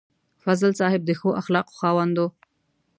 فضل 0.43 0.71
صاحب 0.79 1.01
د 1.05 1.11
ښو 1.19 1.29
اخلاقو 1.41 1.77
خاوند 1.79 2.15
و. 2.19 2.23